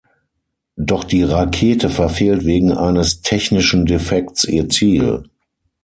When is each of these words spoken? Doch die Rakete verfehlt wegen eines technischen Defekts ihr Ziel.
Doch 0.77 1.03
die 1.03 1.21
Rakete 1.21 1.87
verfehlt 1.91 2.43
wegen 2.43 2.71
eines 2.71 3.21
technischen 3.21 3.85
Defekts 3.85 4.45
ihr 4.45 4.67
Ziel. 4.67 5.25